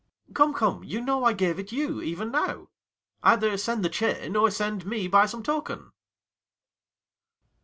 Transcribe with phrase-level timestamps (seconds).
[0.29, 0.33] Ang.
[0.33, 2.69] Come, come, you know I gave it you even now.
[3.21, 5.91] 55 Either send the chain, or send me by some token.